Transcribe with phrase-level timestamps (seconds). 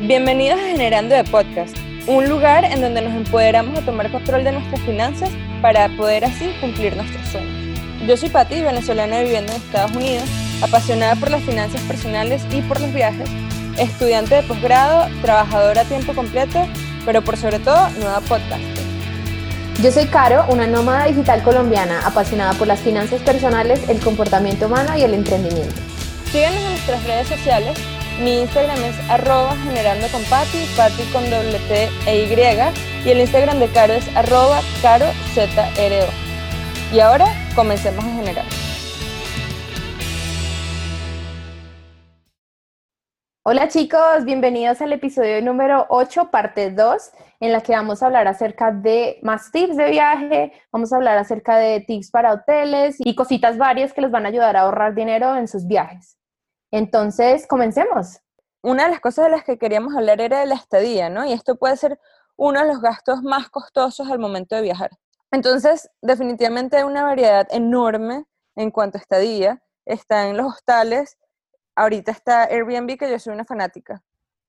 [0.00, 4.52] Bienvenidos a Generando de Podcast, un lugar en donde nos empoderamos a tomar control de
[4.52, 5.28] nuestras finanzas
[5.60, 7.80] para poder así cumplir nuestros sueños.
[8.06, 10.22] Yo soy Patti, venezolana viviendo en Estados Unidos,
[10.62, 13.28] apasionada por las finanzas personales y por los viajes,
[13.76, 16.64] estudiante de posgrado, trabajadora a tiempo completo,
[17.04, 18.84] pero por sobre todo nueva podcaster.
[19.82, 24.96] Yo soy Caro, una nómada digital colombiana apasionada por las finanzas personales, el comportamiento humano
[24.96, 25.74] y el emprendimiento.
[26.30, 27.76] Síguenos en nuestras redes sociales.
[28.20, 33.06] Mi Instagram es arroba generando con Pati, Pati con doble T e Y.
[33.06, 36.08] Y el Instagram de Caro es arroba caro ZRO.
[36.92, 38.44] Y ahora comencemos a generar.
[43.44, 48.26] Hola chicos, bienvenidos al episodio número 8, parte 2, en la que vamos a hablar
[48.26, 53.14] acerca de más tips de viaje, vamos a hablar acerca de tips para hoteles y
[53.14, 56.17] cositas varias que les van a ayudar a ahorrar dinero en sus viajes.
[56.70, 58.20] Entonces, comencemos.
[58.62, 61.24] Una de las cosas de las que queríamos hablar era de la estadía, ¿no?
[61.24, 61.98] Y esto puede ser
[62.36, 64.90] uno de los gastos más costosos al momento de viajar.
[65.30, 68.24] Entonces, definitivamente hay una variedad enorme
[68.56, 69.62] en cuanto a estadía.
[69.84, 71.18] Está en los hostales,
[71.74, 74.02] ahorita está Airbnb, que yo soy una fanática,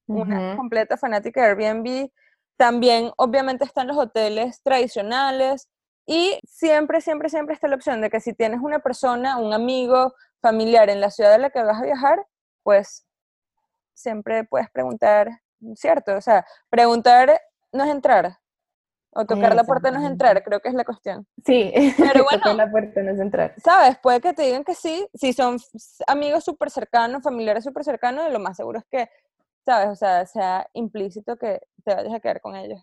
[0.08, 2.09] una completa fanática de Airbnb.
[2.58, 5.70] También, obviamente, están los hoteles tradicionales
[6.06, 10.14] y siempre, siempre, siempre está la opción de que si tienes una persona, un amigo,
[10.42, 12.26] familiar en la ciudad a la que vas a viajar,
[12.64, 13.06] pues
[13.94, 15.30] siempre puedes preguntar,
[15.76, 16.16] ¿cierto?
[16.16, 18.40] O sea, preguntar no es entrar,
[19.12, 21.26] o tocar la puerta no es entrar, creo que es la cuestión.
[21.45, 23.54] Sí, pero bueno, tocar la puerta no es entrar.
[23.64, 25.58] Sabes, puede que te digan que sí, si son
[26.08, 29.10] amigos súper cercanos, familiares súper cercanos, lo más seguro es que,
[29.66, 32.82] sabes, o sea, sea implícito que te vayas a quedar con ellos.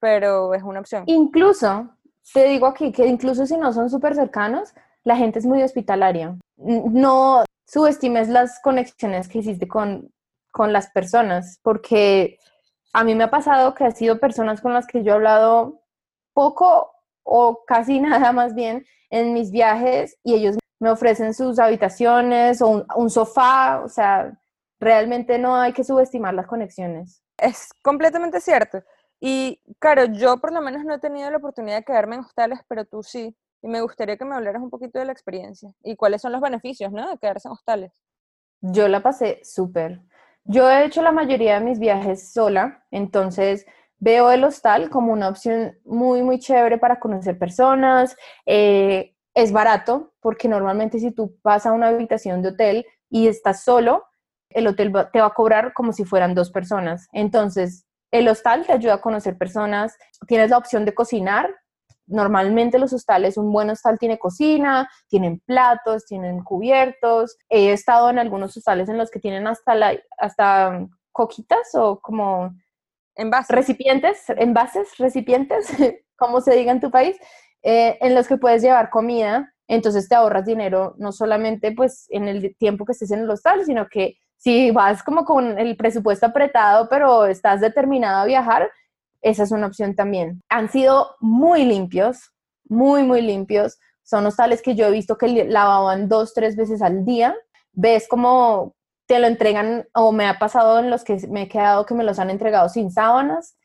[0.00, 1.04] Pero es una opción.
[1.06, 1.90] Incluso,
[2.32, 4.74] te digo aquí que incluso si no son súper cercanos,
[5.04, 6.36] la gente es muy hospitalaria.
[6.60, 10.12] No subestimes las conexiones que hiciste con,
[10.52, 12.38] con las personas, porque
[12.92, 15.82] a mí me ha pasado que ha sido personas con las que yo he hablado
[16.32, 22.62] poco o casi nada más bien en mis viajes y ellos me ofrecen sus habitaciones
[22.62, 24.32] o un, sofá, o sea,
[24.80, 27.22] realmente no hay que subestimar las conexiones.
[27.36, 28.82] Es completamente cierto.
[29.20, 32.60] Y claro, yo por lo menos no he tenido la oportunidad de quedarme en hostales,
[32.66, 33.36] pero tú sí.
[33.62, 36.40] Y me gustaría que me hablaras un poquito de la experiencia y cuáles son los
[36.40, 37.10] beneficios, ¿no?
[37.10, 37.92] De quedarse en hostales.
[38.60, 40.00] Yo la pasé súper.
[40.44, 43.66] Yo he hecho la mayoría de mis viajes sola, entonces
[43.98, 48.16] veo el hostal como una opción muy, muy chévere para conocer personas.
[48.46, 53.62] Eh, es barato, porque normalmente si tú vas a una habitación de hotel y estás
[53.62, 54.04] solo,
[54.48, 57.08] el hotel te va a cobrar como si fueran dos personas.
[57.12, 61.54] Entonces, el hostal te ayuda a conocer personas, tienes la opción de cocinar,
[62.10, 67.36] Normalmente los hostales, un buen hostal tiene cocina, tienen platos, tienen cubiertos.
[67.48, 72.54] He estado en algunos hostales en los que tienen hasta, la, hasta coquitas o como
[73.14, 73.54] envases.
[73.54, 75.68] recipientes, envases, recipientes,
[76.16, 77.16] como se diga en tu país,
[77.62, 79.52] eh, en los que puedes llevar comida.
[79.68, 83.64] Entonces te ahorras dinero no solamente pues en el tiempo que estés en el hostal,
[83.64, 88.70] sino que si vas como con el presupuesto apretado, pero estás determinado a viajar,
[89.22, 90.42] esa es una opción también.
[90.48, 92.32] Han sido muy limpios,
[92.64, 93.78] muy, muy limpios.
[94.02, 97.34] Son hostales que yo he visto que lavaban dos, tres veces al día.
[97.72, 98.74] Ves como
[99.06, 102.04] te lo entregan, o me ha pasado en los que me he quedado que me
[102.04, 103.56] los han entregado sin sábanas.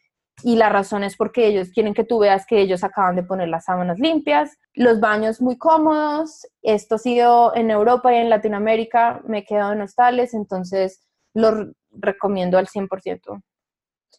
[0.44, 3.48] Y la razón es porque ellos quieren que tú veas que ellos acaban de poner
[3.48, 6.48] las sábanas limpias, los baños muy cómodos.
[6.62, 11.72] Esto ha sido en Europa y en Latinoamérica, me he quedado en hostales, entonces lo
[11.92, 13.42] recomiendo al 100%.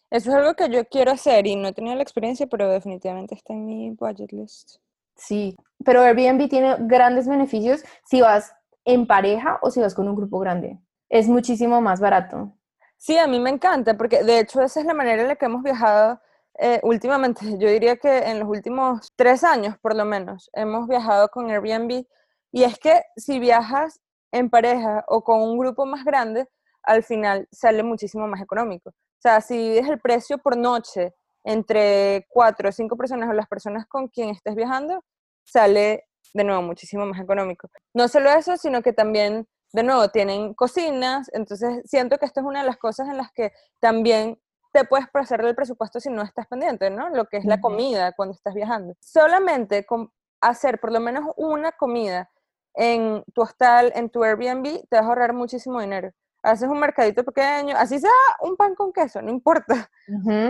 [0.09, 3.35] Eso es algo que yo quiero hacer y no he tenido la experiencia, pero definitivamente
[3.35, 4.77] está en mi budget list.
[5.15, 8.53] Sí, pero Airbnb tiene grandes beneficios si vas
[8.85, 10.79] en pareja o si vas con un grupo grande.
[11.09, 12.53] Es muchísimo más barato.
[12.97, 15.45] Sí, a mí me encanta, porque de hecho esa es la manera en la que
[15.45, 16.21] hemos viajado
[16.57, 17.41] eh, últimamente.
[17.59, 22.05] Yo diría que en los últimos tres años, por lo menos, hemos viajado con Airbnb.
[22.51, 23.99] Y es que si viajas
[24.31, 26.47] en pareja o con un grupo más grande,
[26.83, 28.93] al final sale muchísimo más económico.
[29.17, 33.47] O sea, si divides el precio por noche entre cuatro o cinco personas o las
[33.47, 35.03] personas con quien estés viajando,
[35.43, 37.69] sale de nuevo muchísimo más económico.
[37.93, 42.45] No solo eso, sino que también, de nuevo, tienen cocinas, entonces siento que esto es
[42.45, 44.39] una de las cosas en las que también
[44.71, 47.09] te puedes pasar del presupuesto si no estás pendiente, ¿no?
[47.09, 48.93] Lo que es la comida cuando estás viajando.
[48.99, 50.11] Solamente con
[50.41, 52.29] hacer por lo menos una comida
[52.75, 56.11] en tu hostal, en tu Airbnb, te vas a ahorrar muchísimo dinero
[56.47, 58.11] haces un mercadito pequeño, así sea
[58.41, 59.89] un pan con queso, no importa.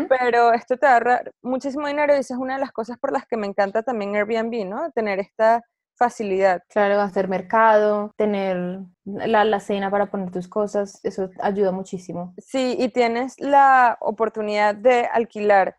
[0.10, 3.26] Pero esto te ahorra muchísimo dinero y esa es una de las cosas por las
[3.26, 4.92] que me encanta también Airbnb, ¿no?
[4.92, 5.64] Tener esta
[5.96, 6.62] facilidad.
[6.70, 12.36] Claro, hacer mercado, tener la, la cena para poner tus cosas, eso ayuda muchísimo.
[12.38, 15.78] Sí, y tienes la oportunidad de alquilar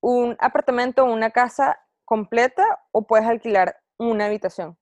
[0.00, 4.78] un apartamento o una casa completa o puedes alquilar una habitación.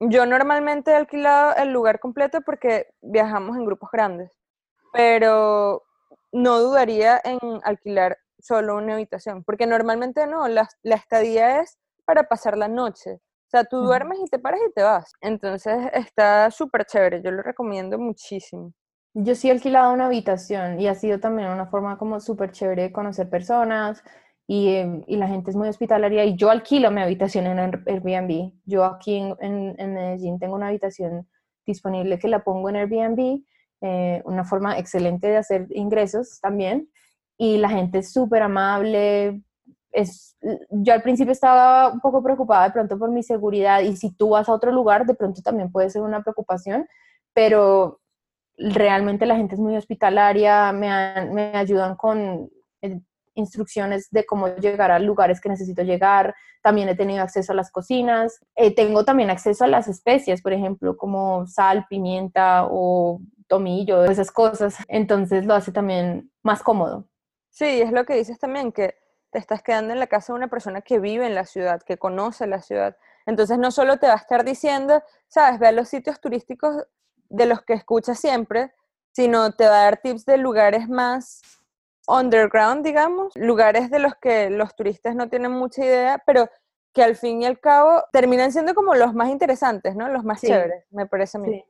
[0.00, 4.36] Yo normalmente he alquilado el lugar completo porque viajamos en grupos grandes,
[4.92, 5.82] pero
[6.32, 12.58] no dudaría en alquilar solo una habitación, porque normalmente no, la, estadía es para pasar
[12.58, 13.14] la noche.
[13.14, 15.12] O sea, tú duermes y te paras y te vas.
[15.20, 18.72] Entonces está súper chévere, yo lo recomiendo muchísimo.
[19.14, 22.82] Yo sí he alquilado una habitación y ha sido también una forma como súper chévere
[22.82, 24.02] de conocer personas
[24.46, 28.52] y, em, y, la gente es muy hospitalaria y yo alquilo mi habitación en Airbnb.
[28.66, 31.26] Yo aquí en, en, Medellín tengo una habitación
[31.66, 33.42] disponible que la pongo en Airbnb,
[33.80, 36.90] eh, una forma excelente de hacer ingresos también
[37.38, 39.42] y la gente es súper amable.
[39.92, 40.36] Es,
[40.70, 44.30] yo al principio estaba un poco preocupada de pronto por mi seguridad y si tú
[44.30, 46.86] vas a otro lugar de pronto también puede ser una preocupación,
[47.32, 48.00] pero
[48.58, 50.88] realmente la gente es muy hospitalaria, me,
[51.32, 52.50] me ayudan con
[52.82, 53.00] eh,
[53.34, 57.70] instrucciones de cómo llegar a lugares que necesito llegar, también he tenido acceso a las
[57.70, 64.04] cocinas, eh, tengo también acceso a las especias, por ejemplo, como sal, pimienta o tomillo,
[64.04, 67.06] esas cosas, entonces lo hace también más cómodo.
[67.50, 68.96] Sí, es lo que dices también, que
[69.30, 71.98] te estás quedando en la casa de una persona que vive en la ciudad, que
[71.98, 72.96] conoce la ciudad.
[73.26, 76.86] Entonces no solo te va a estar diciendo, sabes, ve a los sitios turísticos
[77.28, 78.72] de los que escuchas siempre,
[79.12, 81.42] sino te va a dar tips de lugares más
[82.06, 86.48] underground, digamos, lugares de los que los turistas no tienen mucha idea, pero
[86.92, 90.08] que al fin y al cabo terminan siendo como los más interesantes, ¿no?
[90.08, 91.48] Los más chéveres, me parece a mí.
[91.50, 91.64] Sí,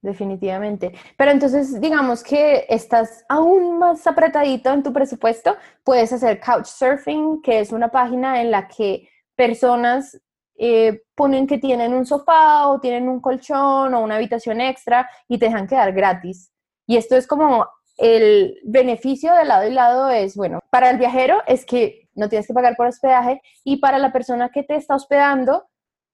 [0.00, 0.92] definitivamente.
[1.16, 7.60] Pero entonces, digamos que estás aún más apretadito en tu presupuesto, puedes hacer Couchsurfing, que
[7.60, 10.18] es una página en la que personas
[10.56, 15.38] eh, ponen que tienen un sofá o tienen un colchón o una habitación extra y
[15.38, 16.50] te dejan quedar gratis.
[16.86, 17.66] Y esto es como
[17.98, 22.46] el beneficio de lado y lado es, bueno, para el viajero es que no tienes
[22.46, 25.66] que pagar por hospedaje y para la persona que te está hospedando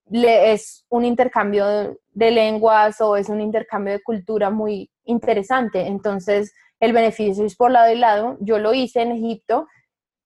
[0.09, 5.87] le, es un intercambio de lenguas o es un intercambio de cultura muy interesante.
[5.87, 8.37] Entonces, el beneficio es por lado y lado.
[8.39, 9.67] Yo lo hice en Egipto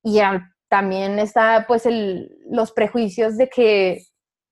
[0.03, 0.19] y
[0.69, 1.87] también está pues
[2.49, 4.03] los prejuicios de que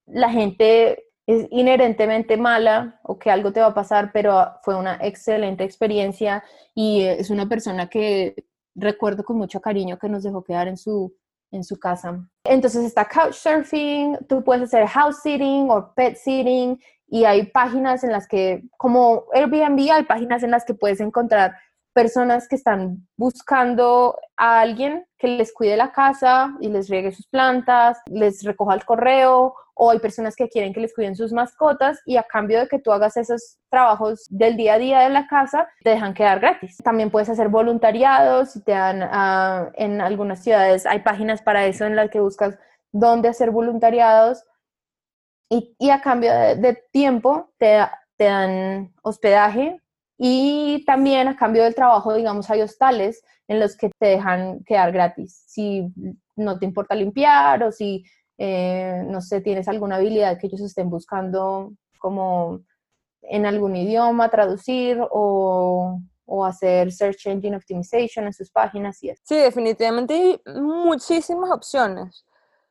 [0.05, 4.97] la gente es inherentemente mala o que algo te va a pasar, pero fue una
[5.01, 6.43] excelente experiencia
[6.73, 11.13] y es una persona que recuerdo con mucho cariño que nos dejó quedar en su,
[11.51, 12.25] en su casa.
[12.45, 16.79] Entonces está Couchsurfing, tú puedes hacer house sitting o pet sitting
[17.09, 21.55] y hay páginas en las que, como Airbnb, hay páginas en las que puedes encontrar
[21.97, 27.25] personas que están buscando a alguien que les cuide la casa y les riegue sus
[27.25, 31.99] plantas, les recoja el correo, o hay personas que quieren que les cuiden sus mascotas
[32.05, 35.25] y a cambio de que tú hagas esos trabajos del día a día de la
[35.25, 36.77] casa, te dejan quedar gratis.
[36.83, 41.85] También puedes hacer voluntariados y te dan, ah, en algunas ciudades hay páginas para eso
[41.85, 42.59] en las que buscas
[42.91, 44.43] dónde hacer voluntariados
[45.49, 47.79] y, y a cambio de, tiempo te,
[48.17, 49.81] te dan hospedaje
[50.17, 54.91] y también a cambio del trabajo, digamos, hay hostales en los que te dejan quedar
[54.91, 55.43] gratis.
[55.47, 55.87] Si
[56.35, 58.03] no te importa limpiar o si,
[58.37, 62.61] eh, no sé, tienes alguna habilidad que ellos estén buscando como
[63.21, 69.21] en algún idioma, traducir o, o hacer search engine optimization en sus páginas y eso.
[69.25, 72.25] Sí, definitivamente hay muchísimas opciones.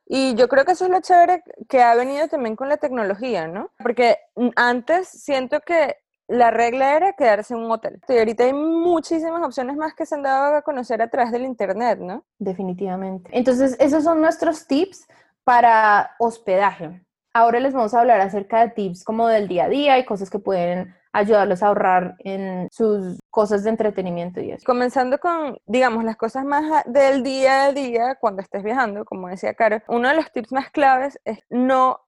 [0.09, 3.47] Y yo creo que eso es lo chévere que ha venido también con la tecnología,
[3.47, 3.71] ¿no?
[3.77, 4.17] Porque
[4.55, 8.01] antes siento que la regla era quedarse en un hotel.
[8.07, 11.43] Y ahorita hay muchísimas opciones más que se han dado a conocer a través del
[11.43, 12.25] Internet, ¿no?
[12.37, 13.29] Definitivamente.
[13.33, 15.07] Entonces, esos son nuestros tips
[15.43, 17.01] para hospedaje.
[17.33, 20.29] Ahora les vamos a hablar acerca de tips como del día a día y cosas
[20.29, 24.63] que pueden ayudarlos a ahorrar en sus cosas de entretenimiento y eso.
[24.65, 29.53] Comenzando con, digamos, las cosas más del día a día cuando estés viajando, como decía
[29.53, 31.99] Caro, uno de los tips más claves es no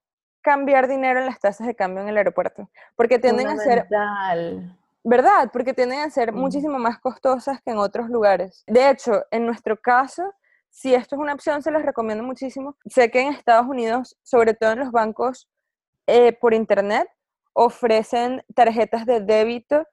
[0.42, 3.88] cambiar dinero en las tasas de cambio en el aeropuerto, porque tienden a ser...
[5.02, 5.50] ¿Verdad?
[5.54, 8.64] Porque tienden a ser muchísimo más costosas que en otros lugares.
[8.68, 10.34] De hecho, en nuestro caso,
[10.70, 12.76] si esto es una opción, se las recomiendo muchísimo.
[12.86, 15.50] Sé que en Estados Unidos, sobre todo en los bancos
[16.06, 17.08] eh, por internet,
[17.54, 19.86] ofrecen tarjetas de débito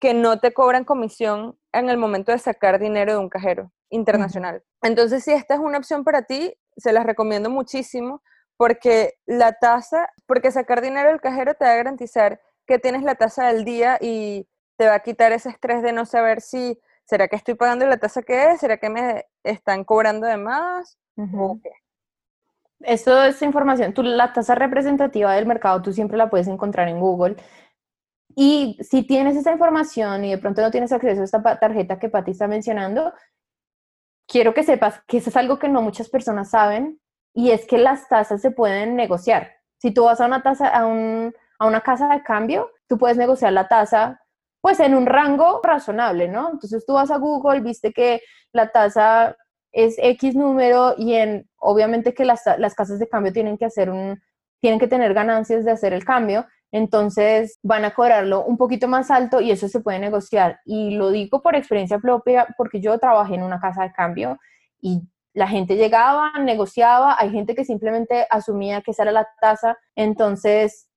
[0.00, 4.64] que no te cobran comisión en el momento de sacar dinero de un cajero internacional.
[4.82, 8.22] Entonces, si esta es una opción para ti, se las recomiendo muchísimo
[8.62, 13.16] porque la tasa, porque sacar dinero del cajero te va a garantizar que tienes la
[13.16, 17.26] tasa del día y te va a quitar ese estrés de no saber si, ¿será
[17.26, 18.60] que estoy pagando la tasa que es?
[18.60, 20.96] ¿Será que me están cobrando de más?
[22.82, 23.94] Esto es información.
[23.94, 27.34] Tú, la tasa representativa del mercado, tú siempre la puedes encontrar en Google.
[28.36, 32.10] Y si tienes esa información y de pronto no tienes acceso a esta tarjeta que
[32.10, 33.12] Pati está mencionando,
[34.28, 37.01] quiero que sepas que eso es algo que no muchas personas saben
[37.34, 39.52] y es que las tasas se pueden negociar.
[39.78, 43.16] Si tú vas a una tasa, a, un, a una casa de cambio, tú puedes
[43.16, 44.20] negociar la tasa
[44.60, 46.50] pues en un rango razonable, ¿no?
[46.52, 48.20] Entonces tú vas a Google, viste que
[48.52, 49.36] la tasa
[49.72, 53.90] es X número y en, obviamente que las, las casas de cambio tienen que hacer
[53.90, 54.20] un,
[54.60, 59.10] tienen que tener ganancias de hacer el cambio, entonces van a cobrarlo un poquito más
[59.10, 60.60] alto y eso se puede negociar.
[60.64, 64.38] Y lo digo por experiencia propia porque yo trabajé en una casa de cambio
[64.80, 65.02] y
[65.34, 70.88] la gente llegaba, negociaba, hay gente que simplemente asumía que esa era la tasa, entonces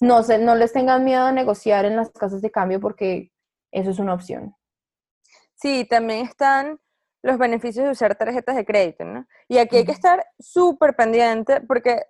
[0.00, 3.32] no, se, no les tengan miedo a negociar en las casas de cambio porque
[3.70, 4.54] eso es una opción.
[5.54, 6.78] Sí, también están
[7.22, 9.26] los beneficios de usar tarjetas de crédito, ¿no?
[9.48, 12.02] Y aquí hay que estar súper pendiente porque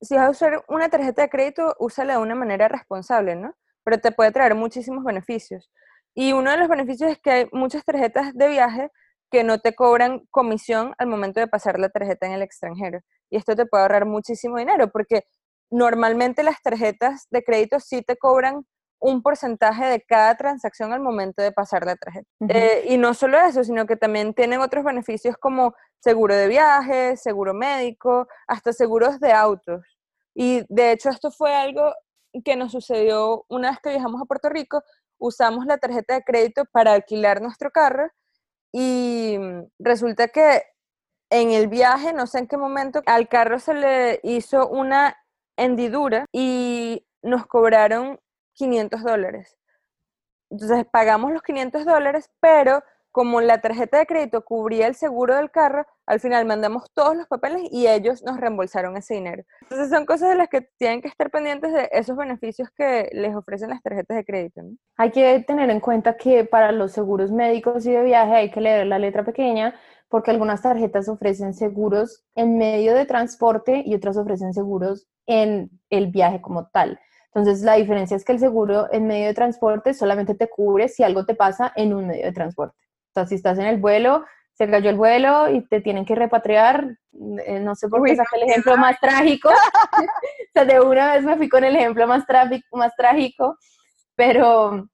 [0.00, 3.54] si vas a usar una tarjeta de crédito, úsala de una manera responsable, ¿no?
[3.84, 5.70] Pero te puede traer muchísimos beneficios.
[6.14, 8.90] Y uno de los beneficios es que hay muchas tarjetas de viaje
[9.32, 13.00] que no te cobran comisión al momento de pasar la tarjeta en el extranjero.
[13.30, 15.24] Y esto te puede ahorrar muchísimo dinero porque
[15.70, 18.66] normalmente las tarjetas de crédito sí te cobran
[19.00, 22.28] un porcentaje de cada transacción al momento de pasar la tarjeta.
[22.48, 27.16] Eh, y no solo eso, sino que también tienen otros beneficios como seguro de viaje,
[27.16, 29.80] seguro médico, hasta seguros de autos.
[30.34, 31.92] Y de hecho esto fue algo
[32.44, 34.82] que nos sucedió una vez que viajamos a Puerto Rico,
[35.18, 38.10] usamos la tarjeta de crédito para alquilar nuestro carro
[38.72, 39.38] y
[39.78, 40.62] resulta que
[41.30, 45.16] en el viaje, no sé en qué momento, al carro se le hizo una
[45.56, 48.18] hendidura y nos cobraron
[48.54, 49.56] 500 dólares.
[50.50, 55.50] Entonces pagamos los 500 dólares, pero como la tarjeta de crédito cubría el seguro del
[55.50, 59.44] carro, al final mandamos todos los papeles y ellos nos reembolsaron ese dinero.
[59.60, 63.36] Entonces son cosas de las que tienen que estar pendientes de esos beneficios que les
[63.36, 64.62] ofrecen las tarjetas de crédito.
[64.96, 68.60] Hay que tener en cuenta que para los seguros médicos y de viaje hay que
[68.60, 69.74] leer la letra pequeña
[70.08, 76.08] porque algunas tarjetas ofrecen seguros en medio de transporte y otras ofrecen seguros en el
[76.08, 76.98] viaje como tal.
[77.34, 81.02] Entonces, la diferencia es que el seguro en medio de transporte solamente te cubre si
[81.02, 82.76] algo te pasa en un medio de transporte.
[83.12, 86.14] O sea, si estás en el vuelo, se cayó el vuelo y te tienen que
[86.14, 86.96] repatriar,
[87.46, 89.50] eh, no sé por qué saqué el ejemplo más trágico.
[89.98, 92.24] o sea, de una vez me fui con el ejemplo más,
[92.72, 93.58] más trágico,
[94.14, 94.88] pero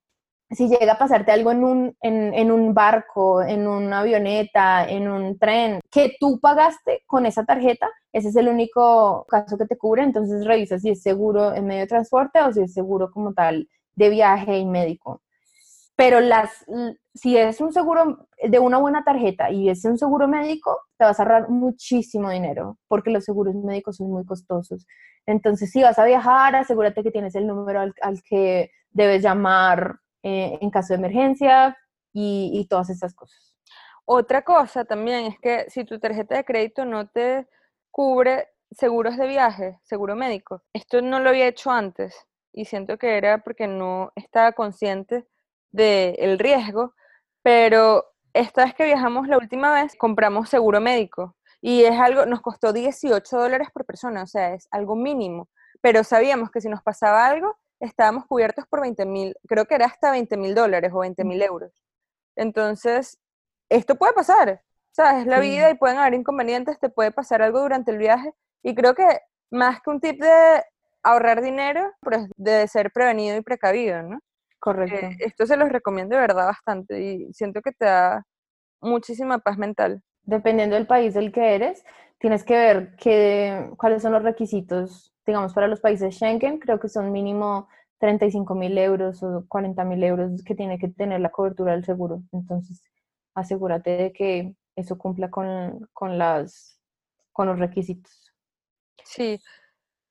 [0.50, 5.08] si llega a pasarte algo en un, en, en, un barco, en una avioneta, en
[5.08, 9.76] un tren, que tú pagaste con esa tarjeta, ese es el único caso que te
[9.76, 13.32] cubre, entonces revisa si es seguro en medio de transporte o si es seguro como
[13.32, 15.22] tal de viaje y médico.
[15.98, 16.64] Pero las,
[17.12, 21.18] si es un seguro de una buena tarjeta y es un seguro médico, te vas
[21.18, 24.86] a ahorrar muchísimo dinero, porque los seguros médicos son muy costosos.
[25.26, 30.56] Entonces, si vas a viajar, asegúrate que tienes el número al, que debes llamar eh,
[30.60, 31.76] en caso de emergencia
[32.12, 33.56] y, y todas esas cosas.
[34.04, 37.48] Otra cosa también es que si tu tarjeta de crédito no te
[37.90, 42.14] cubre seguros de viaje, seguro médico, esto no lo había hecho antes
[42.52, 45.26] y siento que era porque no estaba consciente
[45.78, 46.94] del riesgo,
[47.42, 48.04] pero
[48.34, 52.72] esta vez que viajamos la última vez compramos seguro médico y es algo, nos costó
[52.72, 55.48] 18 dólares por persona, o sea, es algo mínimo,
[55.80, 59.86] pero sabíamos que si nos pasaba algo, estábamos cubiertos por 20 mil, creo que era
[59.86, 61.72] hasta 20 mil dólares o 20 mil euros.
[62.36, 63.18] Entonces,
[63.68, 65.22] esto puede pasar, ¿sabes?
[65.22, 68.32] Es la vida y pueden haber inconvenientes, te puede pasar algo durante el viaje.
[68.62, 69.06] Y creo que
[69.50, 70.64] más que un tip de
[71.02, 74.20] ahorrar dinero, pues de ser prevenido y precavido, ¿no?
[74.58, 75.06] Correcto.
[75.06, 78.24] Eh, esto se los recomiendo de verdad bastante y siento que te da
[78.80, 80.02] muchísima paz mental.
[80.22, 81.84] Dependiendo del país del que eres,
[82.18, 86.88] tienes que ver que, cuáles son los requisitos digamos, para los países Schengen, creo que
[86.88, 91.72] son mínimo 35 mil euros o 40 mil euros que tiene que tener la cobertura
[91.72, 92.22] del seguro.
[92.32, 92.82] Entonces,
[93.34, 96.80] asegúrate de que eso cumpla con, con, las,
[97.30, 98.32] con los requisitos.
[99.04, 99.38] Sí.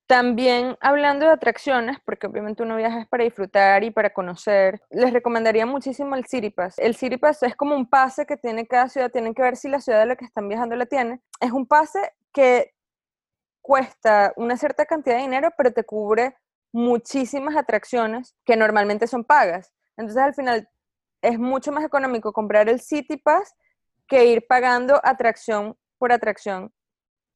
[0.08, 5.66] También hablando de atracciones, porque obviamente uno viaja para disfrutar y para conocer, les recomendaría
[5.66, 6.80] muchísimo el City Pass.
[6.80, 9.68] El City Pass es como un pase que tiene cada ciudad, tienen que ver si
[9.68, 11.20] la ciudad de la que están viajando la tiene.
[11.42, 12.00] Es un pase
[12.32, 12.74] que
[13.62, 16.38] cuesta una cierta cantidad de dinero, pero te cubre
[16.72, 19.74] muchísimas atracciones que normalmente son pagas.
[19.98, 20.70] Entonces al final
[21.22, 23.54] es mucho más económico comprar el City Pass
[24.08, 26.72] que ir pagando atracción por atracción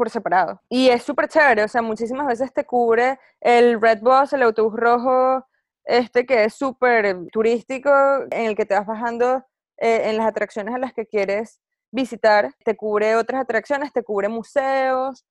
[0.02, 0.60] por separado.
[0.68, 4.74] Y es súper chévere, o sea, muchísimas veces te cubre el Red Bus, el autobús
[4.76, 5.46] rojo,
[5.86, 7.92] este que es súper turístico,
[8.32, 9.46] en el que te vas bajando
[9.78, 14.28] eh, en las atracciones a las que quieres visitar, te cubre otras atracciones, te cubre
[14.28, 15.24] museos,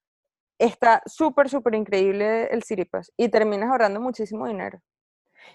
[0.56, 4.78] está súper, súper increíble el City Pass y terminas ahorrando muchísimo dinero.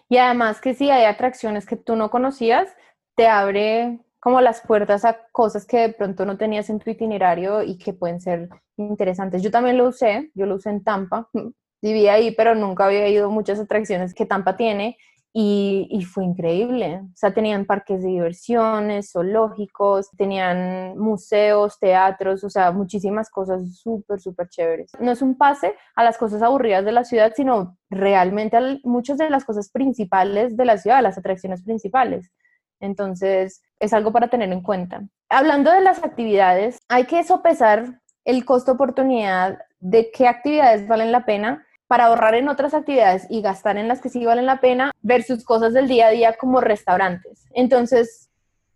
[0.10, 2.68] Y además que si hay atracciones que tú no conocías,
[3.16, 7.62] te abre como las puertas a cosas que de pronto no tenías en tu itinerario
[7.62, 9.44] y que pueden ser interesantes.
[9.44, 11.30] Yo también lo usé, yo lo usé en Tampa,
[11.84, 14.98] vivía ahí, pero nunca había ido a muchas atracciones que Tampa tiene
[15.32, 17.02] y, fue increíble.
[17.04, 24.20] O sea, tenían parques de diversiones, zoológicos, tenían museos, teatros, o sea, muchísimas cosas súper,
[24.20, 24.94] súper chéveres.
[25.00, 29.20] No es un pase a las cosas aburridas de la ciudad, sino realmente a muchas
[29.20, 32.32] de las cosas principales de la ciudad, las atracciones principales.
[32.80, 35.04] Entonces, es algo para tener en cuenta.
[35.30, 41.66] Hablando de las actividades, hay que sopesar el costo-oportunidad de qué actividades valen la pena
[41.88, 45.46] para ahorrar en otras actividades y gastar en las que sí valen la pena versus
[45.46, 47.46] cosas del día a día como restaurantes.
[47.54, 48.30] Entonces,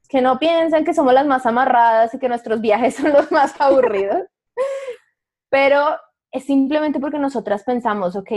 [0.08, 3.60] que no piensen que somos las más amarradas y que nuestros viajes son los más
[3.60, 4.24] aburridos,
[5.50, 5.98] pero
[6.32, 8.32] es simplemente porque nosotras pensamos, ok,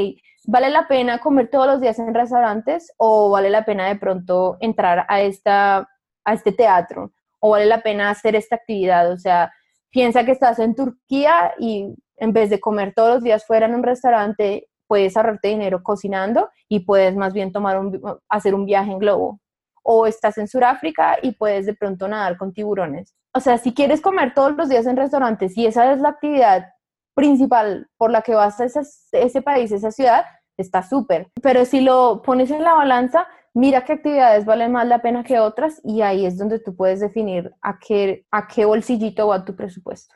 [0.47, 4.57] ¿vale la pena comer todos los días en restaurantes o vale la pena de pronto
[4.61, 5.89] entrar a, esta,
[6.25, 9.13] a este teatro o vale la pena hacer esta actividad?
[9.13, 9.53] O sea,
[9.91, 13.75] piensa que estás en Turquía y en vez de comer todos los días fuera en
[13.75, 18.93] un restaurante, puedes ahorrarte dinero cocinando y puedes más bien tomar un, hacer un viaje
[18.93, 19.41] en globo.
[19.83, 23.15] O estás en Sudáfrica y puedes de pronto nadar con tiburones.
[23.35, 26.67] O sea, si quieres comer todos los días en restaurantes y esa es la actividad
[27.15, 30.25] principal por la que vas a ese país, esa ciudad,
[30.57, 31.31] está súper.
[31.43, 35.39] Pero si lo pones en la balanza, mira qué actividades valen más la pena que
[35.39, 39.55] otras y ahí es donde tú puedes definir a qué, a qué bolsillito va tu
[39.55, 40.15] presupuesto.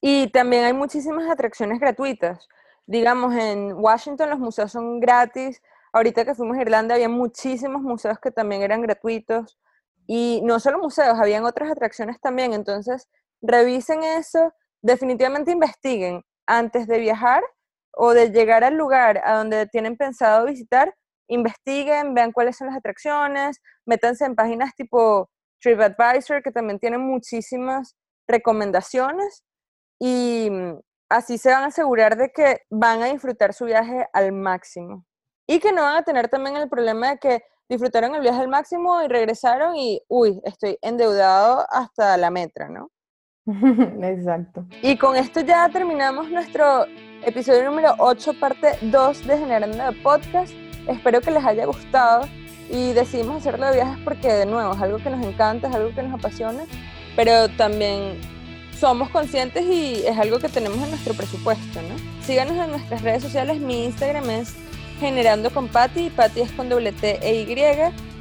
[0.00, 2.48] Y también hay muchísimas atracciones gratuitas.
[2.86, 5.62] Digamos, en Washington los museos son gratis.
[5.92, 9.58] Ahorita que fuimos a Irlanda había muchísimos museos que también eran gratuitos.
[10.06, 12.52] Y no solo museos, habían otras atracciones también.
[12.52, 13.08] Entonces,
[13.40, 14.52] revisen eso,
[14.84, 17.42] definitivamente investiguen antes de viajar
[17.92, 20.94] o de llegar al lugar a donde tienen pensado visitar,
[21.28, 27.96] investiguen, vean cuáles son las atracciones, métanse en páginas tipo TripAdvisor, que también tienen muchísimas
[28.28, 29.42] recomendaciones
[29.98, 34.32] y mm, así se van a asegurar de que van a disfrutar su viaje al
[34.32, 35.06] máximo.
[35.48, 38.48] Y que no van a tener también el problema de que disfrutaron el viaje al
[38.48, 42.90] máximo y regresaron y, uy, estoy endeudado hasta la metra, ¿no?
[44.02, 44.64] Exacto.
[44.82, 46.86] Y con esto ya terminamos nuestro
[47.24, 50.54] episodio número 8, parte 2 de Generando de Podcast.
[50.88, 52.26] Espero que les haya gustado
[52.70, 55.94] y decidimos hacerlo de viajes porque, de nuevo, es algo que nos encanta, es algo
[55.94, 56.64] que nos apasiona,
[57.16, 58.18] pero también
[58.78, 62.24] somos conscientes y es algo que tenemos en nuestro presupuesto, ¿no?
[62.24, 63.60] Síganos en nuestras redes sociales.
[63.60, 64.54] Mi Instagram es
[65.00, 66.10] Generando con Patti.
[66.10, 67.54] Patti es con doble T e Y.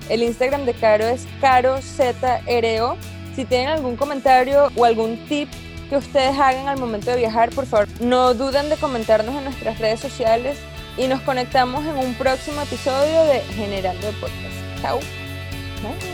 [0.10, 2.98] El Instagram de Caro es CaroZRO.
[3.36, 5.50] Si tienen algún comentario o algún tip
[5.90, 9.80] que ustedes hagan al momento de viajar, por favor, no duden de comentarnos en nuestras
[9.80, 10.58] redes sociales
[10.98, 14.82] y nos conectamos en un próximo episodio de Generando Podcast.
[14.82, 15.00] Chao.
[15.82, 16.13] Bye.